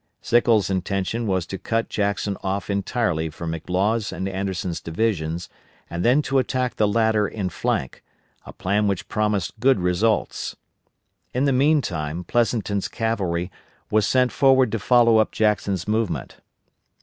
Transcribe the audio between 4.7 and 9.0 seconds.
divisions, and then to attack the latter in flank, a plan